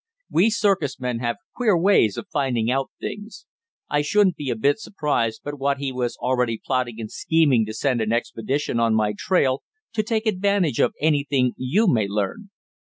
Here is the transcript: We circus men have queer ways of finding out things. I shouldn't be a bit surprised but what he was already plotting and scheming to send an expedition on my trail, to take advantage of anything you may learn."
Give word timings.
We 0.31 0.49
circus 0.49 0.99
men 0.99 1.19
have 1.19 1.35
queer 1.55 1.77
ways 1.79 2.17
of 2.17 2.27
finding 2.33 2.71
out 2.71 2.89
things. 2.99 3.45
I 3.87 4.01
shouldn't 4.01 4.35
be 4.35 4.49
a 4.49 4.55
bit 4.55 4.79
surprised 4.79 5.41
but 5.43 5.59
what 5.59 5.77
he 5.77 5.91
was 5.91 6.17
already 6.17 6.57
plotting 6.65 6.95
and 6.99 7.11
scheming 7.11 7.67
to 7.67 7.73
send 7.75 8.01
an 8.01 8.11
expedition 8.11 8.79
on 8.79 8.95
my 8.95 9.13
trail, 9.15 9.61
to 9.93 10.01
take 10.01 10.25
advantage 10.25 10.79
of 10.79 10.95
anything 10.99 11.53
you 11.55 11.87
may 11.87 12.07
learn." 12.07 12.49